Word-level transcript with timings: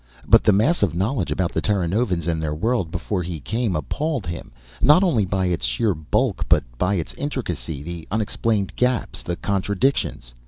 But 0.27 0.43
the 0.43 0.51
mass 0.51 0.81
of 0.81 0.95
knowledge 0.95 1.29
about 1.29 1.51
the 1.51 1.61
Terranovans 1.61 2.25
and 2.27 2.41
their 2.41 2.55
world 2.55 2.89
before 2.89 3.21
he 3.21 3.39
came 3.39 3.75
appalled 3.75 4.25
him 4.25 4.51
not 4.81 5.03
only 5.03 5.25
by 5.25 5.45
its 5.45 5.63
sheer 5.63 5.93
bulk 5.93 6.43
but 6.49 6.63
by 6.79 6.95
its 6.95 7.13
intricacy, 7.13 7.83
the 7.83 8.07
unexplained 8.09 8.75
gaps, 8.75 9.21
the 9.21 9.35
contradictions. 9.35 10.33